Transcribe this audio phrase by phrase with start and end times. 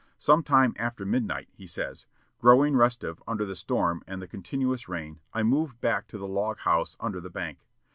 [0.17, 2.07] "Some time after midnight," he says,
[2.39, 6.57] "growing restive under the storm and the continuous rain, I moved back to the log
[6.57, 7.59] house under the bank.